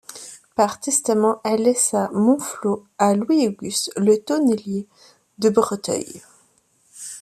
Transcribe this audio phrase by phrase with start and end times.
[0.55, 4.87] Par testament, elle laissa Montflaux à Louis-Auguste Le Tonnelier
[5.37, 6.23] de Breteuil.